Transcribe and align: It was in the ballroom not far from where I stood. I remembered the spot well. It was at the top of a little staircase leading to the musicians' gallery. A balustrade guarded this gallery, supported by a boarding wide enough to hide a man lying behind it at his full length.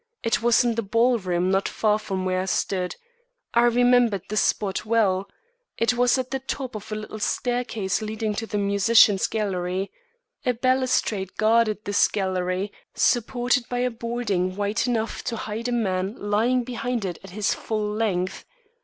It 0.23 0.41
was 0.41 0.63
in 0.63 0.73
the 0.73 0.81
ballroom 0.81 1.51
not 1.51 1.69
far 1.69 1.99
from 1.99 2.25
where 2.25 2.41
I 2.41 2.45
stood. 2.45 2.95
I 3.53 3.65
remembered 3.65 4.23
the 4.29 4.35
spot 4.35 4.83
well. 4.83 5.29
It 5.77 5.93
was 5.93 6.17
at 6.17 6.31
the 6.31 6.39
top 6.39 6.73
of 6.73 6.91
a 6.91 6.95
little 6.95 7.19
staircase 7.19 8.01
leading 8.01 8.33
to 8.33 8.47
the 8.47 8.57
musicians' 8.57 9.27
gallery. 9.27 9.91
A 10.43 10.55
balustrade 10.55 11.35
guarded 11.37 11.85
this 11.85 12.07
gallery, 12.07 12.73
supported 12.95 13.69
by 13.69 13.77
a 13.77 13.91
boarding 13.91 14.55
wide 14.55 14.87
enough 14.87 15.23
to 15.25 15.35
hide 15.35 15.67
a 15.67 15.71
man 15.71 16.15
lying 16.17 16.63
behind 16.63 17.05
it 17.05 17.19
at 17.23 17.29
his 17.29 17.53
full 17.53 17.87
length. 17.93 18.43